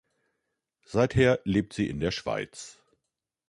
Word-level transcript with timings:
Seither 0.83 1.41
lebt 1.43 1.73
sie 1.73 1.87
in 1.87 1.99
der 1.99 2.09
Schweiz. 2.09 2.81